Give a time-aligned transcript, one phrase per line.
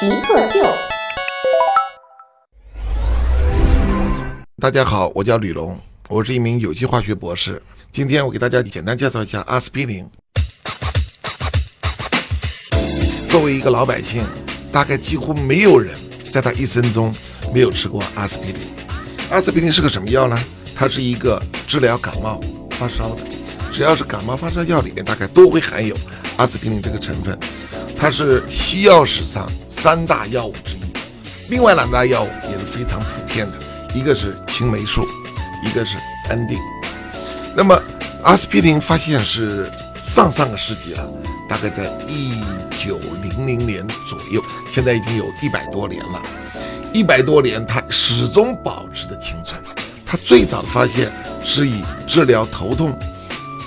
[0.00, 0.58] 极客秀。
[4.58, 5.78] 大家好，我叫吕龙，
[6.08, 7.62] 我是一名有机化学博士。
[7.92, 10.10] 今天我给大家简单介绍一下阿司匹林。
[13.28, 14.24] 作为一个老百姓，
[14.72, 15.94] 大概几乎没有人
[16.32, 17.14] 在他一生中
[17.52, 18.62] 没有吃过阿司匹林。
[19.30, 20.44] 阿司匹林是个什么药呢？
[20.74, 22.40] 它是一个治疗感冒
[22.70, 23.22] 发烧的，
[23.70, 25.94] 只要是感冒发烧药里面，大概都会含有
[26.38, 27.38] 阿司匹林这个成分。
[28.00, 30.80] 它是西药史上三大药物之一，
[31.50, 33.58] 另外两大药物也是非常普遍的。
[33.94, 35.06] 一个是青霉素，
[35.62, 35.98] 一个是
[36.30, 36.58] 安定。
[37.54, 37.78] 那么
[38.22, 39.70] 阿司匹林发现是
[40.02, 41.06] 上上个世纪了，
[41.46, 42.40] 大概在一
[42.82, 44.42] 九零零年左右，
[44.72, 46.22] 现在已经有一百多年了。
[46.94, 49.60] 一百多年，它始终保持着青春。
[50.06, 51.12] 它最早的发现
[51.44, 52.98] 是以治疗头痛、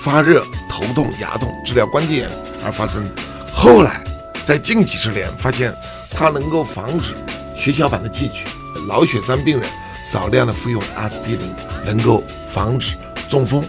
[0.02, 2.30] 发热、头痛、牙痛、治疗关节炎
[2.64, 3.10] 而发生的。
[3.54, 4.02] 后来
[4.44, 5.74] 在近几十年，发现
[6.10, 7.14] 它能够防止
[7.56, 8.44] 血小板的汲取，
[8.86, 9.68] 脑血栓病人。
[10.04, 11.50] 少量的服用阿司匹林
[11.82, 12.94] 能够防止
[13.26, 13.64] 中风、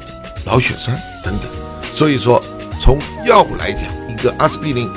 [0.45, 1.49] 脑血栓等等。
[1.93, 2.43] 所以说，
[2.77, 4.91] 从药物来讲，一个阿司匹林，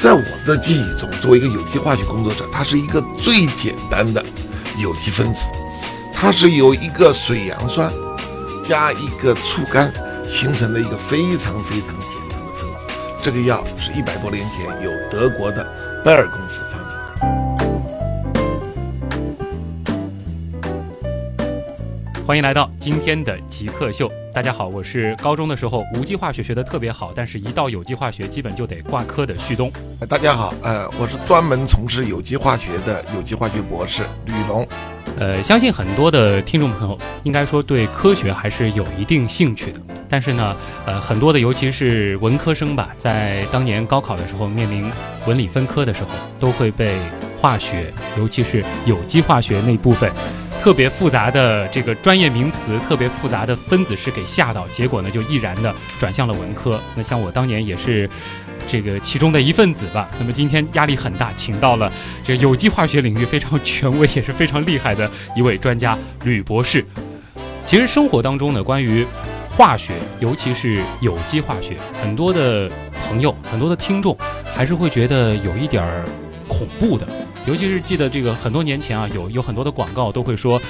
[0.00, 4.24] 在我的记忆中，作为一个有机化学工作者，它是一个最简单的
[4.78, 5.42] 有机分子。
[6.12, 7.92] 它是由一个水杨酸
[8.64, 12.03] 加一个醋苷形成的一个非常非常。
[13.24, 15.66] 这个药是一百多年前由德国的
[16.04, 16.86] 贝尔公司发明
[22.12, 22.22] 的。
[22.26, 24.12] 欢迎来到今天的极客秀。
[24.34, 29.72] 大家好，我是高中的时候无机化学学的特别好，但是一到有机化学基本就得挂科的旭东。
[30.06, 34.68] 大家好，呃，我是专门从事有机化学的有机化学博士吕龙。
[35.18, 44.90] 呃，相信很多的听众朋友应该说对科学还是有一定兴趣的，但是呢，呃，很多的尤其是文科生吧，在当年高考的时候面临
[45.26, 46.10] 文理分科的时候，
[46.40, 46.96] 都会被
[47.40, 50.10] 化学，尤其是有机化学那部分。
[50.64, 56.80] 特别复杂的这个专业名词，特别复杂的分子式给吓到，结果呢就毅然的转向了文科。
[56.96, 58.08] 那像我当年也是
[58.66, 60.08] 这个其中的一份子吧。
[60.18, 61.92] 那么今天压力很大，请到了
[62.24, 66.82] 这有机化学领域非常权威也是非常厉害的一位专家吕博士。
[67.66, 69.06] 其实生活当中呢，关于
[69.50, 72.70] 化学，尤其是有机化学，很多的
[73.06, 76.06] 朋友、很多的听众还是会觉得有一点儿
[76.48, 77.06] 恐怖的。
[77.46, 80.60] 尤其是记得这个很多年前啊，有有很多的广告都会说，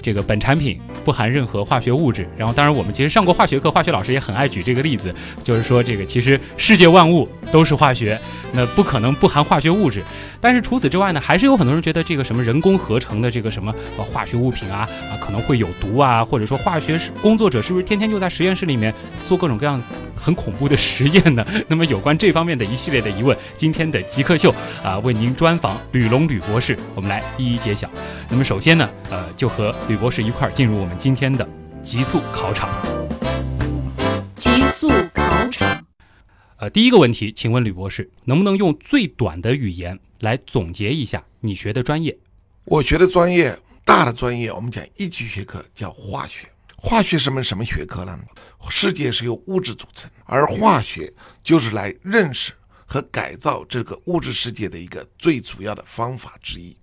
[0.00, 2.26] 这个本产品不含任何化学物质。
[2.36, 8.18] 然后，当然我们其实上过化学课，化学老师也很爱举这个例子，就是说这个其实世界万物都是化学，
[8.52, 10.02] 那不可能不含化学物质。
[10.40, 18.92] 但是除此之外呢，还是有很多人觉得这个什么人工合成的这个什么呃化学物品啊啊可能会有毒啊，或者说化学工作者是不是天天就在实验室里面
[19.28, 19.82] 做各种各样
[20.24, 21.46] 很恐怖的实验呢？
[21.68, 27.90] 那么有关这方面的一系列的疑问，今天的极客秀啊为您专访吕龙吕博士，我们来一一揭晓。
[28.30, 31.46] 那么首先呢，呃，就和吕博士一块儿进入我们今天的
[31.82, 32.70] 极速考场。
[34.34, 35.84] 极速考场。
[36.56, 42.16] 呃，第一个问题，请问吕博士，能不能用最短的语言来总结一下你学的专业？
[42.64, 46.48] 我学的专业，大的专业，我们讲一级学科叫化学。
[46.84, 48.20] 化学是门什么学科呢？
[48.68, 51.10] 世界是由物质组成，而化学
[51.42, 52.52] 就是来认识
[52.84, 56.76] 和改造这个物质世界的一个最主要的方法之一。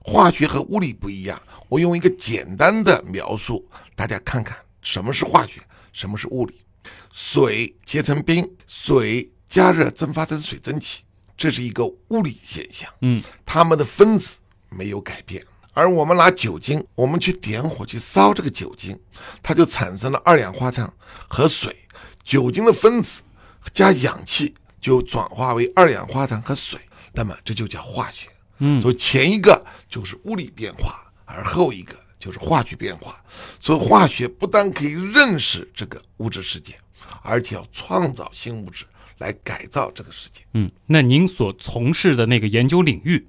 [0.00, 5.60] 化学和物理不一样，我用一个简单的描述，大家看看什么是化学，
[5.92, 6.64] 什么是物理。
[7.12, 11.02] 水结成冰，水加热蒸发成水蒸气，
[11.36, 12.88] 这是一个物理现象。
[13.00, 14.38] 嗯，它们的分子
[14.70, 15.44] 没有改变。
[15.74, 18.98] 而我们拿酒精，我们去点火去烧这个酒精，
[19.42, 20.90] 它就产生了二氧化碳
[21.28, 21.76] 和水。
[22.22, 23.20] 酒精的分子
[23.72, 26.80] 加氧气就转化为二氧化碳和水，
[27.12, 28.28] 那么这就叫化学。
[28.60, 33.22] 嗯所以前一个就是物理变化，而后一个就是化学变化。
[33.58, 36.72] 所以化学不但可以认识这个物质世界，
[37.22, 38.86] 而且要创造新物质
[39.18, 40.42] 来改造这个世界。
[40.52, 43.26] 嗯，那您所从事的那个研究领域，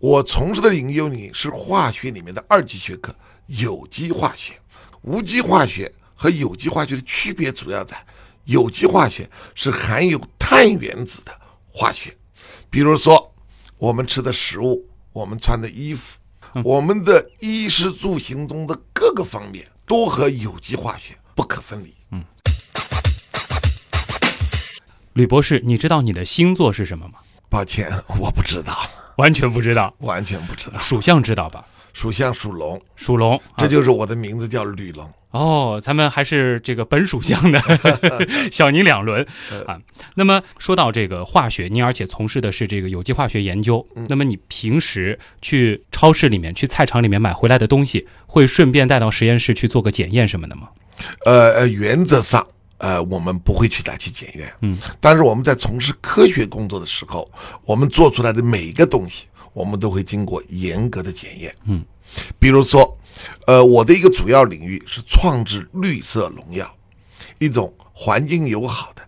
[0.00, 3.14] 我从事的研究领域是化学里面的二级学科——
[3.46, 4.54] 有机化学。
[5.02, 8.02] 无机化学和有机化学的区别主要在，
[8.44, 11.38] 有机化学是含有碳原子的
[11.70, 12.16] 化学，
[12.70, 13.34] 比如说
[13.76, 16.16] 我们吃的食物，我们穿的衣服，
[16.64, 21.94] 我们的衣食住行中的各个方面都和有机化学不可分离。
[22.10, 22.24] 嗯
[25.12, 27.18] 吕博士，你知道你的星座是什么吗？
[27.50, 28.88] 抱歉，我不知道，
[29.20, 29.94] 完全不知道。
[29.98, 30.80] 完全不知道。
[30.80, 31.64] 属相知道吧？
[31.92, 35.10] 属相属龙，属龙，啊这就是我的名字叫吕龙。
[35.32, 37.60] 哦，咱们还是这个本属相的，
[38.50, 39.24] 小您两轮
[39.66, 39.78] 啊。
[40.14, 50.68] 那么说到这个化学，您而且从事的是这个有机化学研究，那么你平时去超市里面、去菜场里面买回来的东西，会顺便带到实验室去做个检验什么的吗？
[51.24, 52.46] 呃呃，原则上，
[52.80, 57.30] 呃，我们不会去拿去检验，嗯，但是我们在从事科学工作的时候，
[57.64, 61.84] 我们做出来的每一个东西，我们都会经过严格的检验，嗯，
[62.38, 62.98] 比如说，
[63.46, 66.74] 呃，我的一个主要领域是创制绿色农药，
[67.38, 69.02] 一种环境友好的、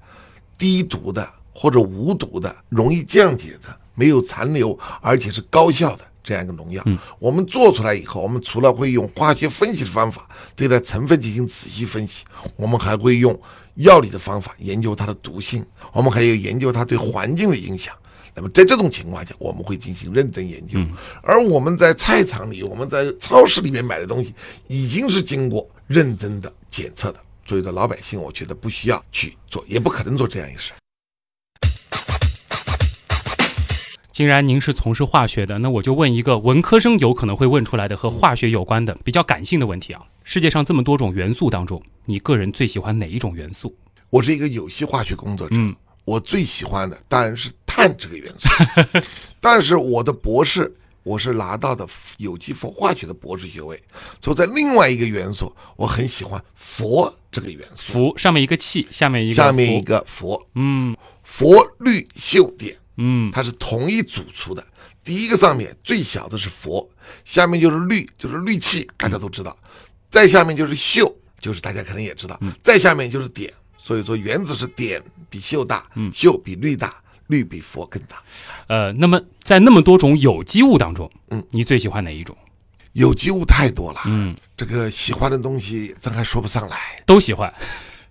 [0.58, 6.82] 低毒的或者无毒的、容易降解的、没有残留，而且是高效的这样一个农药。
[7.18, 12.24] 我们做出来以后，我们除了会用化学分析的方法对它成分进行仔细分析，
[12.56, 13.38] 我们还会用
[13.74, 17.94] 药理的方法研究它的毒性，我们还有研究它对环境的影响。
[18.34, 20.78] 那么在这种情况下，我们会进行认真研究，
[21.22, 24.34] 而我们在菜场里、我们在超市里面买的东西，
[24.68, 27.20] 已经是经过认真的检测的。
[27.44, 30.72] 所以说，老百姓我觉得不需要去做，也不可能做这样一事。
[34.12, 40.02] 既然您是从事化学的，那我就问一个文科生有可能会问出来的和化学有关的比较感性的问题啊。
[40.22, 43.74] 世界上这么多种元素当中，你个人最喜欢哪一种元素？
[44.10, 45.74] 我是一个有机化学工作者，嗯。
[46.04, 48.48] 我最喜欢的当然是碳这个元素，
[49.40, 50.74] 但是我的博士
[51.04, 51.86] 我是拿到的
[52.18, 53.80] 有机化学的博士学位，
[54.20, 60.96] 所以在另外一个元素，我很喜欢佛这个元素，佛上面一个气，下面一个下面一个佛，嗯。
[61.22, 64.64] 氟氯溴碘，嗯它是同一组出的。
[65.04, 66.88] 第一个上面最小的是佛，
[67.24, 69.56] 下面就是氯，就是氯气，大家都知道。
[70.10, 72.38] 再下面就是溴，就是大家可能也知道。
[72.62, 76.94] 再下面就是碘，所以说原子是碘比溴大，溴比氯大，
[77.26, 78.22] 氯比佛更大。
[78.68, 82.36] 呃，那么在那么多种有机物当中，嗯，你最喜欢哪一种？
[82.92, 87.02] 有机物太多了，嗯，这个喜欢的东西咱还说不上来。
[87.06, 87.52] 都喜欢。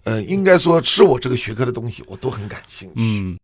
[0.04, 2.96] 呃，应该说吃我这个学科的东西，我都很感兴趣。
[2.96, 3.38] 嗯，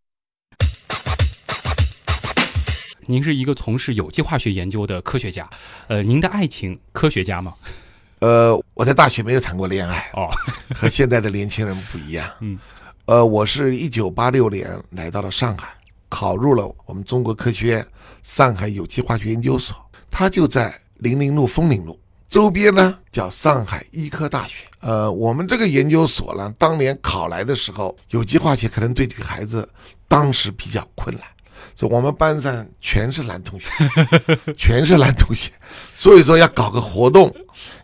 [3.10, 5.48] 您是一个从事有机化学研究的科学家，
[5.86, 7.54] 呃，您的爱情科学家吗？
[8.20, 10.28] 呃，我在大学没有谈过恋爱，哦，
[10.74, 12.28] 和现在的年轻人不一样。
[12.40, 12.58] 嗯，
[13.06, 15.68] 呃，我是一九八六年来到了上海，
[16.10, 17.86] 考入了我们中国科学院
[18.22, 19.74] 上海有机化学研究所，
[20.10, 24.66] 它就在零陵路、枫林路，周边呢叫上海医科大学。
[24.80, 29.66] 呃，我们这个研究所呢，当年考来的时候，有机化学可能对女孩子
[30.06, 31.24] 当时比较困难。
[31.74, 33.66] 所以我们班上全是男同学，
[34.56, 35.50] 全是男同学，
[35.94, 37.34] 所以说要搞个活动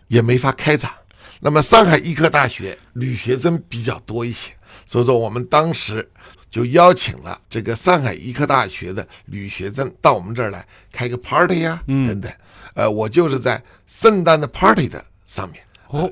[0.07, 0.91] 也没法开展。
[1.39, 4.51] 那么上海医科大学女学生比较多一些，
[4.85, 6.09] 所以说我们当时
[6.49, 12.31] 就邀请了这个上海医科大学的女学生到我们这儿来开个 party 呀、嗯等等。
[12.73, 15.61] 呃，我就是在圣诞的 party 的上面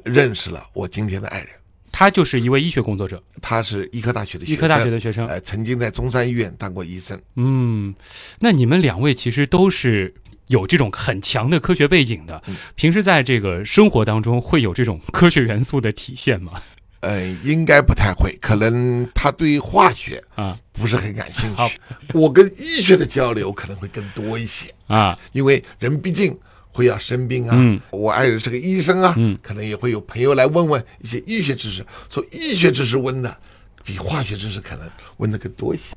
[0.06, 1.50] 认识了我今天的爱人，
[1.94, 5.28] 他就是一位医学工作者，他是医科大学的学生，医科大学的学生。
[5.28, 7.18] 呃，曾经在中山医院当过医生。
[7.36, 7.94] 嗯，
[8.40, 10.14] 那你们两位其实都是
[10.48, 16.54] 有这种很强的科学背景的，嗯平时在这个生活当中会有这种科学元素的体现吗？
[17.02, 21.78] 呃，应该不太会，可能他对化学啊不是很感兴好趣。
[22.14, 26.36] 我跟医学的交流可能会更多一些，啊，因为人毕竟
[26.74, 27.56] 会要生病啊。
[27.56, 33.38] 嗯我爱人是个医生啊，嗯可能也会有朋友来问问一些医学知识，所以医学知识问的
[33.86, 35.96] 比化学知识可能问的更多一些。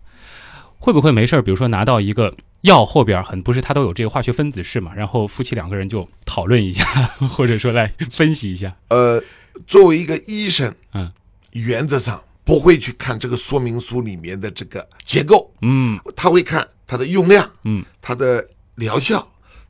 [0.78, 1.42] 会不会没事儿？
[1.42, 6.84] 比如说拿到一个药后边很不是它都有这个化学分子式嘛，然后夫妻两个人就讨论一下，
[7.30, 8.76] 或者说来分析一下。
[8.90, 9.20] 呃，
[9.66, 11.10] 作为一个医生，嗯
[11.52, 19.26] 原则上不会去看这个说明书里面的这个结构，嗯他会看它的用量，嗯，它的疗效，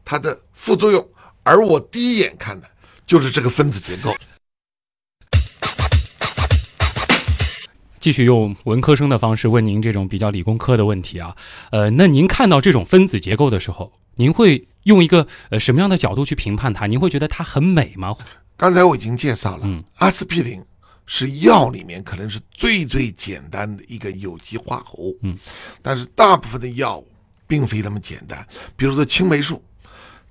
[0.09, 1.05] 它的副作用，
[1.43, 2.71] 而我第一眼看的
[3.05, 4.15] 就是这个分子结构。
[7.99, 11.37] 继续用文科生的方式问您这种比较理工科的问题啊，
[11.73, 16.87] 呃，那您看到这种分子结构的时候，您会用一个呃什么样的角度去评判它？
[16.87, 18.15] 您会觉得它很美吗？
[18.57, 20.65] 刚才我已经介绍了，嗯阿司匹林
[21.05, 25.37] 是药里面可能是最最简单的一个有机化合物，嗯，
[25.83, 27.09] 但是大部分的药物
[27.49, 28.47] 并非那么简单，
[28.77, 29.61] 比如说青霉素，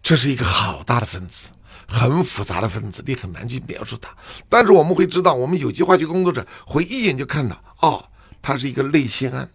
[0.06, 1.48] 这是一个好大的分子。
[1.88, 4.10] 很复杂的分子，你很难去描述它。
[4.48, 8.08] 但是我们会知道，我们有机化学工作者会一眼就看到，哦，
[8.40, 9.50] 它是一个类酰胺，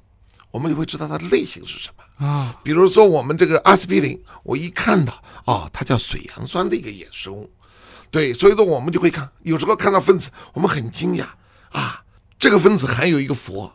[0.50, 2.26] 我们就会知道它的类型是什么。
[2.26, 7.48] 啊，比如说我们这个阿司匹林，我一看到哦，它叫水杨酸的一个衍生物，
[8.10, 11.26] 对，所以说我们就会看，有时候看到分子，我们很惊讶
[11.70, 12.02] 啊，
[12.40, 13.70] 这个分子含有一个氟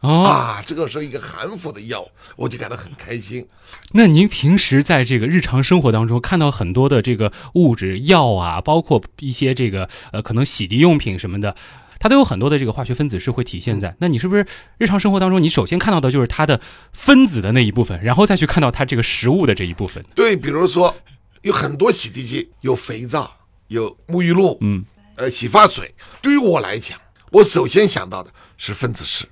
[0.00, 3.46] 哦，啊，这个是一个含服的药，我就感到很开心。
[3.92, 11.56] 那您平时在这个日常生活当中看到很多的这个物质药啊，包括一些这个呃可能洗涤用品什么的，
[11.98, 13.96] 它都有很多的这个化学分子是会体现在。
[13.98, 14.46] 那你是不是
[14.78, 16.60] 日常生活当中你首先看到的就是它的
[16.92, 20.04] 分子的那一部分，然后再去看到它这个食物的这一部分？
[20.14, 20.94] 对，比如说
[21.42, 23.28] 有很多洗涤剂，有肥皂，
[23.66, 24.84] 有沐浴露，嗯，
[25.16, 25.92] 呃，洗发水。
[26.22, 26.96] 对于我来讲，
[27.32, 29.26] 我首先想到的是分子式，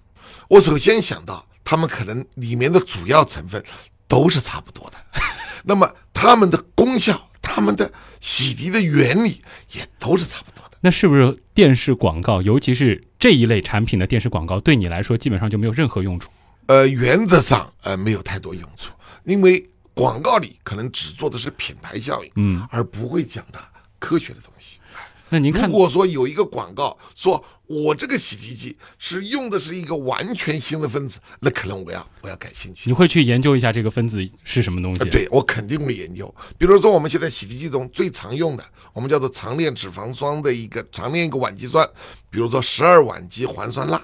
[0.48, 3.62] 我首先想到它们可能里面的主要成分
[4.06, 4.96] 都是差不多的，
[5.64, 10.76] 那么它们的功效、它们的洗涤的原理也都是差不多的。
[10.80, 16.30] 那是不是电视广告，尤其是这一类产品的电视广告，对你来说基本上就没有任何用处？
[16.66, 18.92] 呃，原则上呃没有太多用处，
[19.24, 23.60] 因为广告里可能只做的是品牌效应，嗯，而不会讲到
[23.98, 24.78] 科学的东西。
[25.28, 32.82] 那您看如，果说有一个广告说我这个洗涤剂是用的是一个完全新的分子，那可能我要我要感兴趣。
[32.84, 35.00] 你会去研究一下这个分子是什么东西？
[35.00, 36.32] 呃，，对我肯定会研究。
[36.56, 41.84] 比如说我们现在洗涤剂中最常用的，我们叫做长链脂肪酸的一个长链一个烷基酸，
[42.30, 44.00] 比如说十二烷基环酸钠，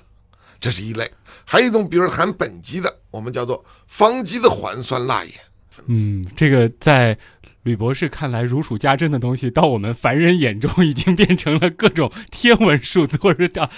[0.60, 1.08] 这是一类。
[1.44, 5.34] 还有一种，比如含苯基的，我们叫做芳基的环酸钠盐。
[5.86, 7.16] 嗯，这个在
[7.62, 13.70] 吕博士看来如数家珍的东西，到我们凡人眼中已经变成了各种天文数字，或者是啊，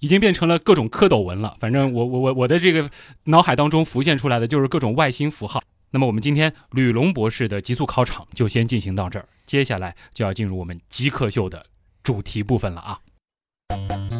[0.00, 1.56] 已经变成了各种蝌蚪文了。
[1.60, 2.90] 反正我我我我的这个
[3.24, 5.62] 脑海当中浮现出来的就是各种外星符号。
[5.92, 11.66] 那么我们今天吕龙博士的极速考场就先进行到这儿，接下来就要进入我们极客秀的
[12.02, 14.19] 主题部分了啊。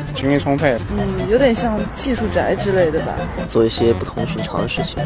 [0.13, 0.77] 精力充沛。
[0.91, 3.15] 嗯，有点像技术宅之类的吧。
[3.47, 5.03] 做一些不同寻常的事情。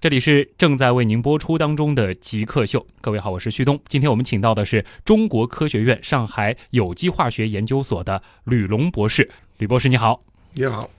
[0.00, 3.80] 这里是正在为您播出当中的极客秀，各位好，我是旭东。
[3.88, 9.30] 今天我们请到的是中国科学院上海有机化学研究所的吕龙博士。
[9.56, 10.20] 吕博士你好，
[10.52, 10.90] 你好，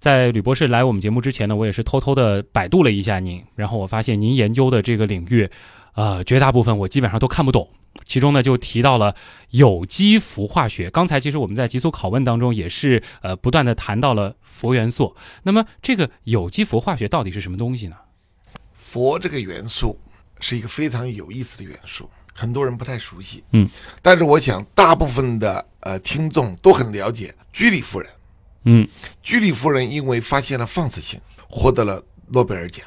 [0.00, 5.48] 在吕博士来我们节目之前呢，我也是偷偷的百度了一下您，然后我发现您研究的这个领域，
[5.94, 7.68] 呃，绝大部分我基本上都看不懂。
[8.06, 9.14] 其中呢，就提到了
[9.50, 10.88] 有机氟化学。
[10.88, 15.14] 刚才其实我们在极速拷问当中也是呃不断的谈到了氟元素。
[15.42, 17.96] 那么这个有机氟化学到底是什么东西呢？
[18.72, 19.98] 氟这个元素
[20.38, 23.42] 是一个非常有意思的元素，很多人不太熟悉。
[23.52, 23.68] 嗯，
[24.00, 28.08] 但是我想大部分的呃听众都很了解居里夫人。
[28.64, 28.86] 嗯，
[29.22, 32.84] 居里夫人因为发现了放射性，获得了诺贝尔奖。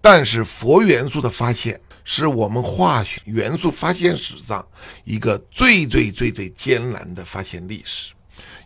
[0.00, 4.64] 但是氟元素的发现是我们化学元素发现史上
[5.02, 8.12] 一个最最最最艰难的发现历史，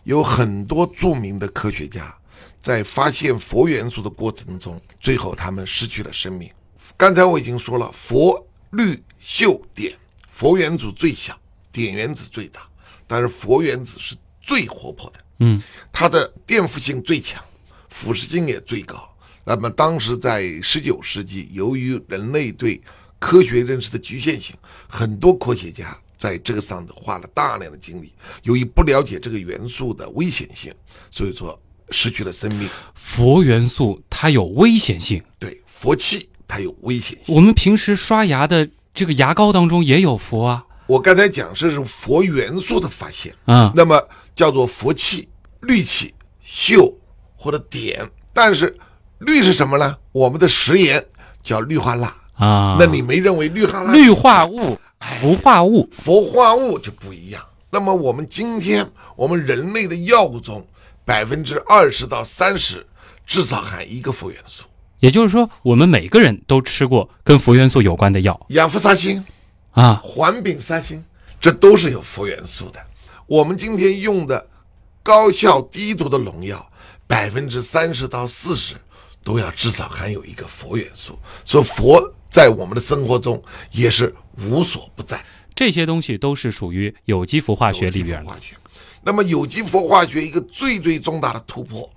[0.03, 2.15] 有很多著名的科学家
[2.59, 6.47] 在发现氟元素的过程中，最后他们失去了生命。
[6.95, 9.95] 刚才我已经说了，氟、氯、溴、碘，
[10.29, 11.35] 氟原子最小，
[11.71, 12.61] 碘原子最大，
[13.07, 15.19] 但是氟原子是最活泼的。
[15.41, 17.43] 嗯，它的颠覆性最强，
[17.89, 19.09] 腐蚀性也最高。
[19.43, 22.79] 那么当时在十九世纪，由于人类对
[23.17, 24.55] 科学认识的局限性，
[24.87, 28.13] 很多科学家在这个上头花了大量的精力。
[28.43, 30.71] 由于不了解这个元素的危险性，
[31.09, 32.69] 所以说失去了生命。
[32.93, 37.33] 氟元素它有危险性，对，氟气它有危险性。
[37.33, 40.63] 我们平时刷牙的这个牙膏当中也有氟啊。
[40.85, 43.99] 我刚才讲这是氟元素的发现，嗯，那么
[44.35, 45.27] 叫做氟气、
[45.61, 46.13] 氯气、
[46.43, 46.93] 溴
[47.35, 48.75] 或者碘，但是
[49.19, 49.97] 氯是什么呢？
[50.11, 51.03] 我们的食盐
[51.43, 57.41] 叫氯化钠啊那你没认为氯化钠氯化物、氟化物，氟化物就不一样。
[57.69, 60.65] 那么我们今天我们人类的药物中，
[61.05, 62.85] 百分之二十到三十
[63.25, 64.65] 至少含一个氟元素，
[64.99, 69.23] 也就是说，我们每个人都吃过跟氟元素有关的药氧氟沙星、
[69.71, 70.01] 啊。
[70.03, 71.03] 环丙沙星，
[71.39, 72.79] 这都是有氟元素的。
[73.25, 74.45] 我们今天用的
[75.03, 76.71] 高效低毒的农药，
[77.07, 78.75] 百分之三十到四十
[79.23, 83.41] 都要至少含有一个氟元素，所以氟在我们的生活中
[83.71, 85.23] 也是无所不在。
[85.53, 88.37] 这些东西都是属于有机氟化学里边的化。
[88.39, 88.55] 学。
[89.03, 91.89] 那么有机氟化学一个最最重大的突破，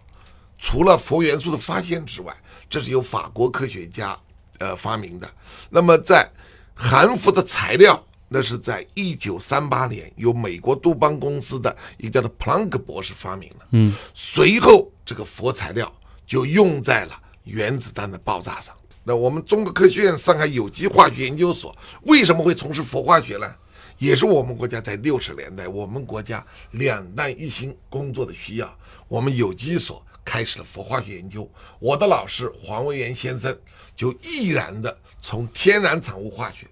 [0.59, 2.35] 除了氟元素的发现之外，
[2.69, 4.19] 这是由法国科学家
[4.59, 5.31] 呃发明的。
[5.71, 6.29] 那么在
[6.75, 8.03] 含氟的材料，
[8.35, 13.67] 那是在一九三八年由美国杜邦公司的一个叫做普朗克博士发明的。
[13.71, 15.91] 嗯，随后这个氟材料
[16.27, 18.75] 就用在了原子弹的爆炸上。
[19.05, 21.77] 那我们中国科学院上海有机化学研究所
[22.07, 23.55] 为什么会从事氟化学呢？
[23.99, 28.77] 也是我们国家在六十年代，我们国家两弹一星工作的需要，
[29.07, 31.49] 我们有机所开始了氟化学研究。
[31.79, 33.57] 我的老师黄维元先生
[33.95, 36.67] 就毅然的从天然产物化学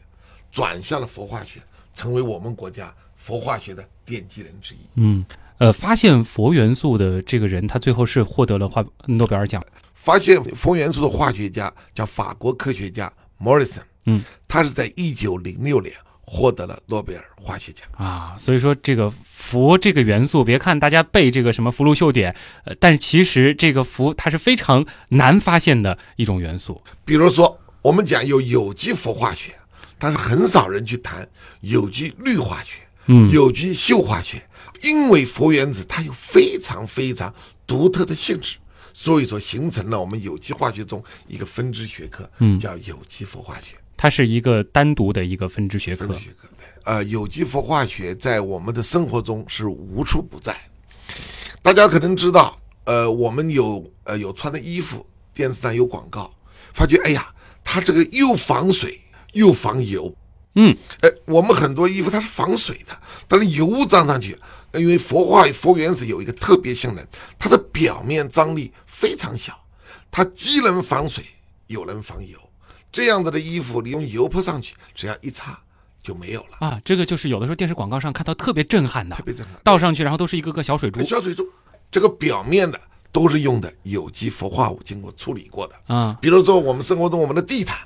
[0.53, 1.61] 转向了佛化学，
[1.93, 4.79] 成为我们国家佛化学的奠基人之一。
[4.95, 5.25] 嗯，
[5.59, 9.61] 呃，发现佛元素的这个人，他最后是获得了化诺贝尔奖。
[9.95, 15.93] 发现佛元素的化学家叫法国科学家 Morrison，嗯，他是在一九零六年。
[16.25, 26.81] 获得了诺贝尔化学奖啊，所以说这个氟这个元素，别看大家背这个什么氟氯溴碘，呃，但其实这个氟它是非常难发现的一种元素。
[27.05, 29.53] 比如说，我们讲有有机氟化学，
[30.03, 31.29] 但是很少人去谈
[31.61, 32.71] 有机氯化学，
[33.07, 34.43] 嗯，有机溴化学，
[34.83, 37.33] 因为氟原子它有非常非常
[37.69, 38.57] 独特的性质，
[38.93, 43.77] 所以说形成了我们有机化学中一个分支学科，嗯，叫有机氟化学。
[43.97, 46.09] 它是一个单独的一个分支学科。
[46.19, 46.49] 学科
[46.83, 50.57] 呃，有机氟化学在我们的生活中是无处不在。
[51.63, 56.29] 大家可能知道，呃，我们有呃有穿的衣服，电视上有广告，
[56.75, 57.33] 发觉哎呀，
[57.63, 59.01] 它这个又防水
[59.33, 60.15] 又防油。
[60.55, 62.97] 嗯，哎，我们很多衣服它是防水的，
[63.27, 64.37] 但是油沾上去，
[64.75, 67.03] 因为氟化氟原子有一个特别性能，
[67.39, 69.59] 它的表面张力非常小，
[70.11, 71.25] 它既能防水
[71.69, 72.39] 又能防油。
[72.93, 75.59] 这样子的衣服，你用油泼上去，只要一擦
[76.03, 76.79] 就没有了啊！
[76.85, 81.49] 这个就是有的时候电视广告上看到特别震撼的，特别震撼，倒上去然后都是一个个小水珠，小水珠，
[81.91, 82.79] 这个表面的
[83.11, 86.19] 都是用的有机氟化物经过处理过的啊。
[86.21, 87.79] 比如说我们生活中我们的地毯，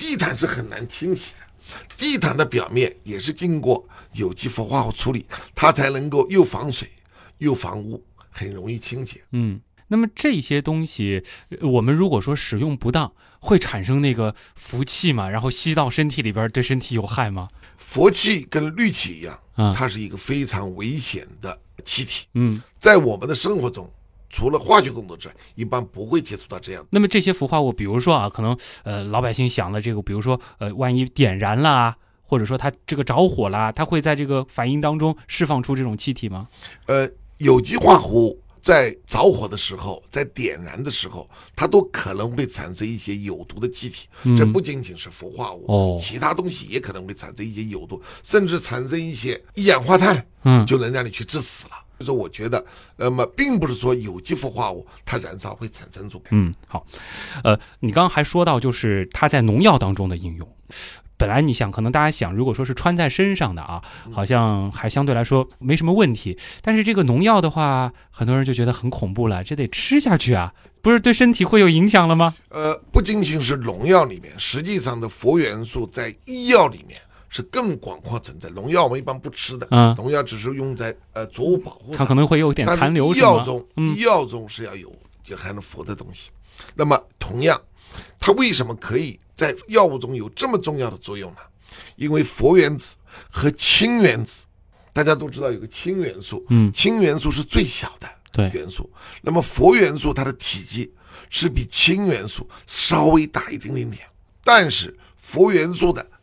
[0.00, 6.88] 地毯是很难清洗的，地毯的表面也是经过有机氟化物处理，它才能够又防水
[7.36, 9.22] 又防污，很容易清洁。
[9.32, 9.60] 嗯。
[9.88, 11.22] 那么这些东西，
[11.62, 15.28] 我们如果说使用不当，会产生那个氟气嘛？
[15.28, 17.48] 然后吸到身体里边，对身体有害吗？
[17.76, 22.26] 氟气跟氯气一样，啊，它是一个非常危险的气体。
[22.34, 23.92] 嗯，在我们的生活中，
[24.30, 26.86] 除了化学工作之外，一般不会接触到这样。
[26.90, 36.48] 那么这些氟化物，比如说啊，可能呃老百姓想的这个，比如说呃，万一点燃了，或者说它这个着火啦，它会在这个反应当中释放出这种气体吗？
[36.86, 38.40] 呃，有机化合物。
[38.62, 44.06] 在着火的时候，在点燃的时候，它都可能会产生一些有毒的气体。
[44.36, 51.72] 这不仅仅是氟化物，哦，其他东西也可能会产生一些有毒，甚至产生一些一氧化碳，嗯，就能让你去致死了。
[52.00, 52.64] 所以说，我觉得，
[52.96, 56.22] 那么并不是说有机氟化物它燃烧会产生出。
[56.30, 56.84] 嗯，好，
[57.44, 60.48] 呃，你刚刚还说到，就是它在农药当中的应用。
[61.18, 66.38] 本来你想，可能大家想，如果说是穿在身上的啊，好像还相对来说没什么问题。
[66.62, 72.34] 但是这个农药的话，很多人就觉得很恐怖了，这得吃下去啊，不是对身体会有影响了吗？
[72.48, 76.98] 呃，不仅仅是农药里面，实际上的氟元素在医药里面
[77.30, 78.50] 是更广阔存在。
[78.50, 83.14] 农药我们一般不吃的，嗯，农药只是用在呃作物保护上，它可能会有点残留。
[83.14, 86.28] 医药中，医药中是要有就含了氟的东西。
[86.74, 87.58] 那么同样，
[88.18, 89.18] 它为什么可以？
[89.34, 91.38] 在药物中有这么重要的作用呢？
[91.96, 92.94] 因为氟原子
[93.30, 94.44] 和氢原子，
[94.92, 98.90] 大家都知道有个氢元素，嗯，氢元素是最小的对元素。
[99.22, 100.92] 那么氟元素它的体积
[101.30, 104.06] 是比氢元素稍微大一点点点，
[104.44, 106.19] 但是氟元素的拉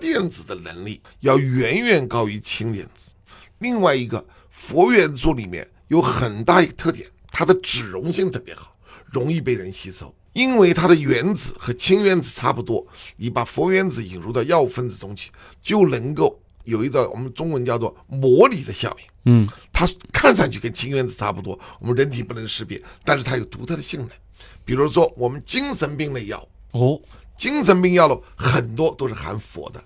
[0.00, 3.12] 电子的能力要远远高于氢原子。
[3.58, 8.74] 另外一个，氟元素里面有很大一个特点，它的脂溶性特别好，
[9.12, 10.12] 容易被人吸收。
[10.32, 12.86] 因为它的原子和氢原子差不多，
[13.16, 19.06] 你把氟原子引入到药物分子中去，就能够有一个我们中文叫做模拟的效应。
[19.24, 24.10] 嗯，它看上去跟氢原子差不多，我们人体不能识别，但是它有独特的性能。
[24.64, 26.98] 比如说我们精神病类药哦，
[27.36, 29.82] 精神病药物很多都是含氟的，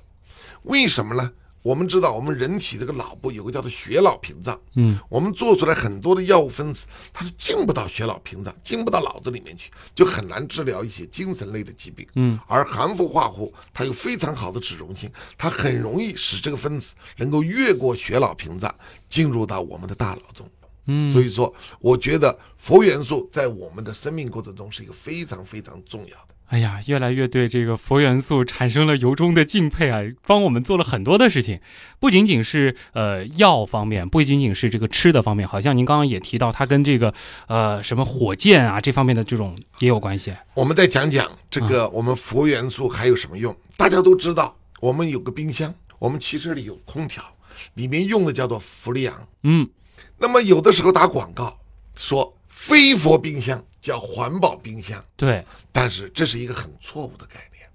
[0.65, 1.33] 为什么呢？
[1.63, 18.75] 我们知道，我们人体这个脑部有个叫做血脑屏障，嗯，我们做出来很多的药物分子，它是进不到血脑屏障，进不到脑子里面去，就很难治疗一些精神类的疾病，嗯，而含氟化合物它有非常好的脂溶性，它很容易使这个分子能够越过血脑屏障
[19.09, 20.47] 进入到我们的大脑中，
[20.85, 26.34] 嗯，所以说，我觉得氟元素在我们的生命过程中是一个非常非常重要的。
[26.49, 30.03] 哎呀，越来越对这个氟元素产生了由衷的敬佩啊！
[30.27, 31.59] 帮我们做了很多的事情，
[31.99, 37.13] 不仅仅是呃药方面，不仅仅是这个吃的方面，好像您刚刚也提到，它跟这个
[37.49, 40.33] 呃什么火箭啊这方面的这种也有关系。
[40.55, 43.57] 我们再讲讲这个我们氟元素还有什么用？
[43.77, 47.25] 大家都知道，我们有个冰箱，我们汽车里有空调，
[47.75, 49.27] 里面用的叫做氟利昂。
[49.43, 49.69] 嗯，
[50.19, 51.59] 那么有的时候打广告
[51.97, 53.63] 说非氟冰箱。
[53.85, 57.69] 叫环保冰箱，对，但是这是一个很错误的概念。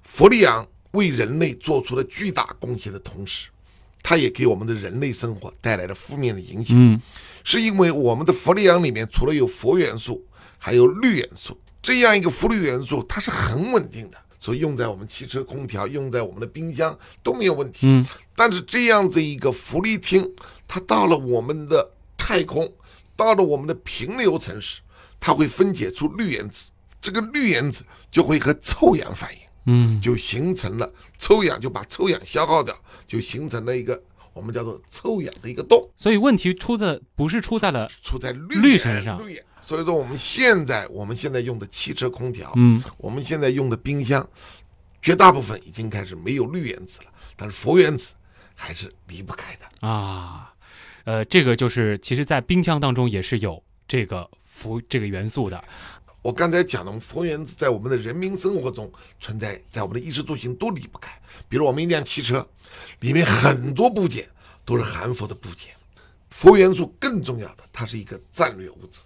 [0.00, 3.48] 氟利昂为人类做出了巨大贡献的同时，
[4.04, 6.76] 它也给我们的人类生活带来了负面的影响。
[6.78, 7.02] 嗯，
[7.42, 10.24] 是因为我们的氟利昂里面除了有氟元素，
[10.58, 17.88] 还有氯元素，这样一个氟氯元素它是很稳定的，所以用在我们汽车空调、用在我们的冰箱都没有问题。
[17.88, 18.06] 嗯，
[18.36, 20.30] 但是这样子一个氟利烃，
[20.68, 22.72] 它到了我们的太空，
[23.16, 24.80] 到了我们的平流层时。
[25.24, 26.68] 它会分解出氯原子，
[27.00, 35.88] 这个氯原子就会和臭氧反应，嗯，就形成了臭氧，就把臭氧消耗掉，就形成了一个我们叫做臭氧的一个洞。
[35.96, 39.24] 所以问题出在不是出在了出在氯身上。
[39.24, 39.40] 氯。
[39.60, 44.28] 所以说我们现在我们现在用的汽车空调，嗯，我们现在用的冰箱，
[45.00, 48.10] 绝大部分已经开始没有氯原子了，但是氟原子
[48.56, 50.51] 还是离不开的啊。
[51.04, 54.28] 呃，这个就是其实，在冰箱当中也是有这个。
[54.54, 55.64] 氟这个元素的，
[56.20, 58.88] 我刚才讲了，氟原子在我们的人民生活中
[59.18, 61.10] 存在，在我们的衣食住行都离不开。
[61.48, 62.46] 比如我们一辆汽车，
[63.00, 64.28] 里面很多部件
[64.64, 65.70] 都是含氟的部件。
[66.28, 69.00] 氟元素更重要的，它是一个战略物质。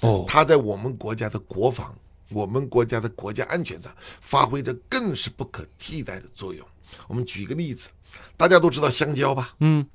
[0.00, 1.94] 哦，它在我们国家的国防、
[2.30, 6.66] 我们国家的国家安全上发挥着更是不可替代的作用。
[7.08, 7.90] 我们举一个例子，
[8.36, 9.54] 大家都知道香蕉吧？
[9.58, 9.86] 嗯，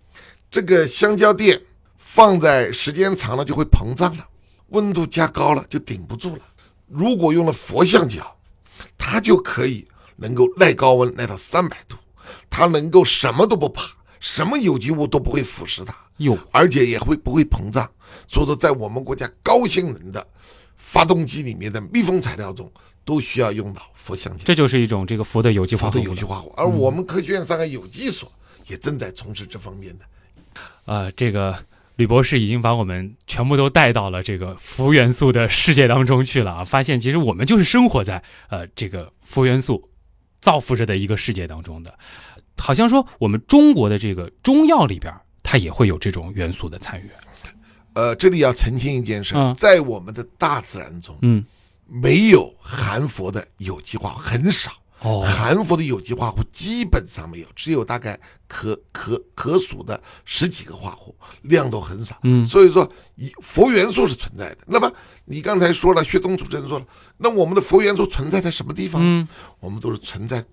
[0.50, 1.62] 这个香蕉垫
[1.98, 4.28] 放在时间长了就会膨胀了。
[4.70, 6.42] 温度加高了就顶不住了。
[6.88, 8.38] 如果用了佛橡胶，
[8.98, 9.86] 它就可以
[10.18, 11.96] 能够耐高温，耐到三百度，
[12.50, 13.84] 它能够什么都不怕，
[14.20, 17.90] 什么有机物都不会腐蚀它，哟，而且也会不会膨胀。
[18.28, 20.26] 所以说，在我们国家高性能的
[20.76, 22.70] 发动机里面的密封材料中，
[23.06, 24.44] 都需要用到佛橡胶。
[24.44, 26.04] 这就是一种这个佛的有机化合物。
[26.04, 28.30] 有机化合物，而我们科学院上海有机所
[28.68, 30.06] 也正在从事这方面的。
[30.88, 31.56] 呃，这个。
[31.98, 36.64] 吕博士已经把我们全部都带到了这个氟元素的世界当中去了啊！
[36.64, 39.90] 发现其实我们就是生活在呃这个氟元素
[40.40, 41.98] 造福着的一个世界当中的，
[42.56, 47.10] 好像说我们中国的这个中药里边，它也会有这种元素的参与。
[47.94, 51.44] 呃，这里要澄清一件事，在我们的大自然中，嗯，
[51.88, 54.72] 没有含氟的有机化很少。
[55.00, 62.18] 哦，含氟的有机化合物基本上没有，只有大概可可可数的十几个化合物，量都很少。
[62.24, 64.58] 嗯，所以说，以氟元素是存在的。
[64.66, 64.92] 那么
[65.26, 66.86] 你刚才说了，薛东主任说了，
[67.18, 69.00] 那我们的氟元素存在在什么地方？
[69.04, 69.28] 嗯，
[69.60, 70.44] 我们都是存在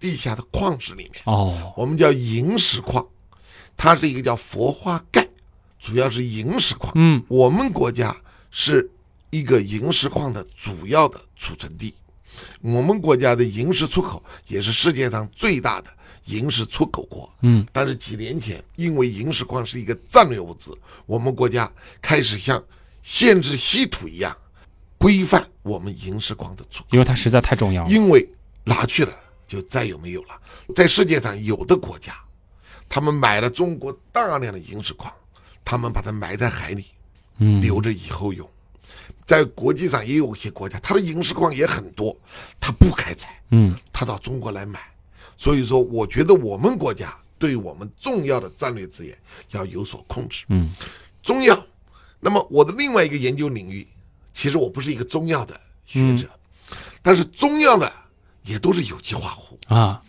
[0.00, 1.22] 地下的矿石里面。
[1.26, 3.06] 哦，我们叫萤石矿，
[3.76, 5.28] 它是一个叫氟化钙，
[5.78, 6.92] 主要是萤石矿。
[6.96, 8.16] 嗯，我们国家
[8.50, 8.90] 是
[9.30, 11.94] 一个萤石矿的主要的储存地。
[12.60, 15.90] 我们国家的银石出口也是世界上最大的
[16.26, 17.32] 银石出口国。
[17.42, 22.62] 嗯，但是几年前，因为银石矿是一个战略物资，我们国家开始像
[23.02, 24.36] 限制稀土一样
[24.98, 27.90] 规范我们银石矿的出口，因为它实在太重要了。
[27.90, 28.28] 因为
[28.64, 29.12] 拿去了
[29.46, 30.40] 就再也没有了。
[30.74, 32.14] 在世界上有的国家，
[32.88, 35.12] 他们买了中国大量的银石矿，
[35.64, 36.86] 他们把它埋在海里，
[37.38, 38.48] 嗯，留着以后用。
[39.24, 42.16] 在国际上也有一些国家，它的萤石矿也很多，
[42.60, 44.80] 它不开采，嗯，它到中国来买。
[45.36, 49.16] 所以说，我觉得我们国家对我们重要的战略资源
[49.50, 50.44] 要有所控制。
[50.48, 50.72] 嗯，
[51.22, 51.66] 中药。
[52.20, 53.86] 那么我的另外一个研究领域，
[54.32, 56.28] 其实我不是一个中药的学者，
[57.00, 57.90] 但是中药呢
[58.44, 60.00] 也都是有机化合物啊。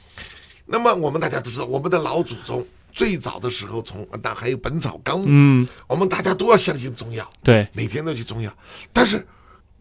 [0.66, 2.66] 那么我们大家都知道，我们的老祖宗。
[2.94, 8.56] 最早的时候，从那还有《本草纲目》，嗯，我们大家都要相信中药，对，每天都去中药。
[8.94, 9.26] 但是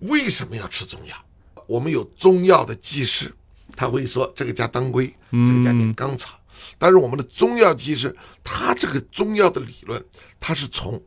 [0.01, 1.15] 为什么要吃中药？
[1.67, 3.33] 我们有中药的技师，
[3.77, 6.31] 他会说这个加当归，这个加点甘草。
[6.79, 10.03] 但是我们的中药技师，他这个中药的理论，
[10.41, 11.01] 他是从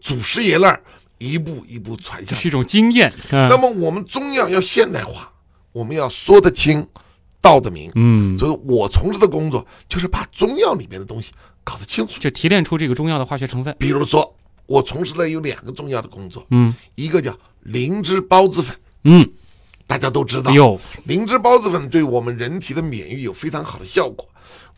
[0.00, 0.82] 祖师爷那儿
[1.18, 3.12] 一步一步传下，是一种经验。
[3.30, 5.32] 那么我们中药要现代化，
[5.72, 6.86] 我们要说得清。
[7.44, 11.30] 道的名，嗯，所以我从事的工作就是把中药里面的东西
[11.62, 13.76] 搞得清楚，就提炼出这个中药的化学成分。
[13.78, 19.30] 比如说，我从事了有两个中药的工作，嗯，一个叫灵芝孢子粉，嗯，
[19.86, 24.26] 大家都知道，有灵芝孢子粉对我们人体的免疫有非常好的效果。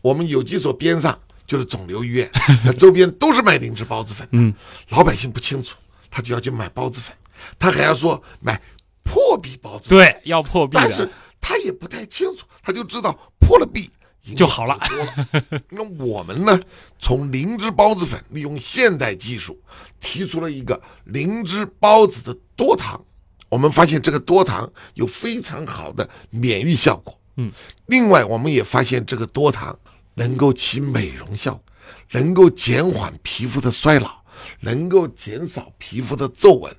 [0.01, 2.29] 我们有机所边上就是肿瘤医院，
[2.65, 4.53] 那周边都是卖灵芝孢子粉，嗯，
[4.89, 5.75] 老百姓不清楚，
[6.11, 7.15] 他就要去买孢子粉，
[7.57, 8.61] 他还要说买
[9.03, 11.11] 破壁孢子粉，对，要破壁但是的，
[11.47, 13.89] 他也不太清楚，他就知道破了壁
[14.35, 14.77] 就好了。
[15.71, 16.59] 那我们呢，
[16.99, 19.57] 从灵芝孢子粉利用现代技术
[20.01, 23.01] 提出了一个灵芝孢子的多糖，
[23.47, 27.17] 我们发现这个多糖有非常好的免疫效果。
[27.37, 27.49] 嗯，
[27.85, 29.73] 另外我们也发现这个多糖
[30.15, 31.63] 能够起美容效果，
[32.11, 34.11] 能够减缓皮肤的衰老，
[34.59, 36.75] 能够减少皮肤的皱纹。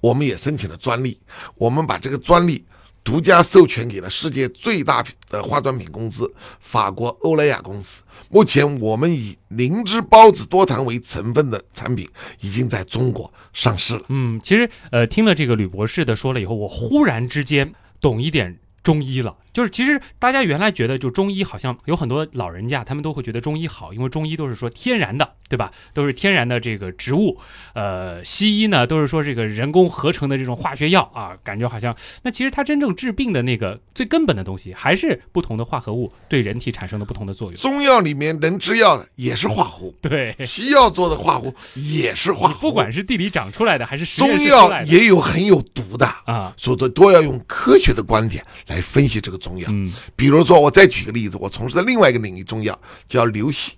[0.00, 1.20] 我们也申请了专利，
[1.56, 2.64] 我们把这个专利
[3.04, 8.02] 独家授权给了世界最大的化妆品公司法国欧莱雅公司。
[8.28, 12.08] 目前，我们以灵芝孢子多糖为成分的产品
[12.40, 14.02] 已经在中国上市了。
[14.08, 19.36] 嗯，其实呃，听了这个吕博士的说了以后，我忽然之间懂一点中医了。
[19.52, 25.70] 就是其实大家原来觉得就中医好像有很多老人家他们都会觉得中医好，因为中医都是说天然的，对吧？
[25.92, 27.38] 都是天然的这个植物。
[27.74, 37.60] 呃，西医呢都是说这个人工合成的这种化学药啊，感觉好像那其实它真正治病的那个最根本的东西，还是不同的化合物对人体产生的不同的作用。
[37.60, 42.58] 中药里面能制药的也是化合物，对，西药做的化合物也是化合物。
[42.58, 49.68] 不管是地里长出来的还是实验中药也有很有毒的啊，所以说都要用科学的观点来分析这个中药。
[49.70, 53.72] 嗯，比如说，我再举个例子，我从事的另外一个领域中药叫刘系，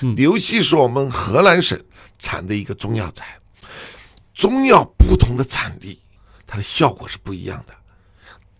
[0.00, 1.80] 嗯刘系是我们河南省
[2.18, 3.38] 产的一个中药材。
[4.34, 5.98] 中药不同的产地，
[6.46, 7.74] 它的效果是不一样的。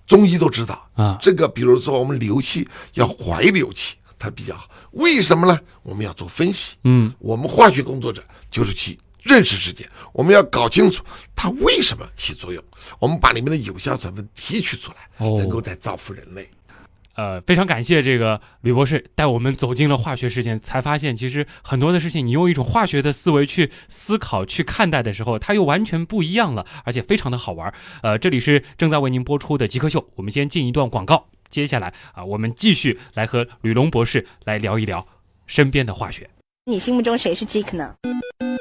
[0.06, 4.68] 中医都知道啊，这个比如说我们刘气要怀刘气，它比较好。
[4.90, 5.58] 为什么呢？
[5.82, 6.74] 我们要做分析。
[6.84, 11.04] 嗯，我们化学工作者就是去认识世界，我们要搞清楚
[11.34, 12.62] 它为什么起作用，
[12.98, 16.48] 我们把里面的有效成分提取出来，哦能够再造福人类。
[17.16, 27.74] 呃，非常感谢这个吕博士带我们走进了化学世界，才发现其实很多的事情，你用一种化学的思维去思考、去看待的时候，它又完全不一样了，而且非常的好玩。
[28.02, 35.06] 呃，这里是正在为您播出的极客秀，我们先进一段广告，接下来啊，我们继续来和吕龙博士来聊一聊
[35.46, 36.30] 身边的化学。
[36.64, 37.94] 你心目中谁是 Jake 呢？